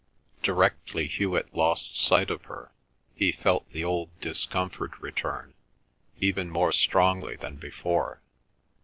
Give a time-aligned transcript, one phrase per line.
[0.41, 2.71] Directly Hewet lost sight of her,
[3.13, 5.53] he felt the old discomfort return,
[6.19, 8.19] even more strongly than before.